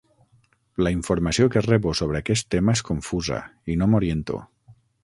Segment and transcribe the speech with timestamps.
[0.87, 3.43] La informació que rebo sobre aquest tema és confusa
[3.75, 4.43] i no m'oriento.